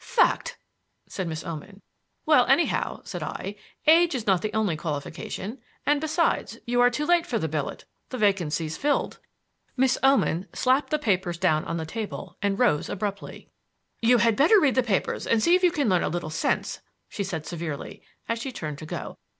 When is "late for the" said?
7.05-7.47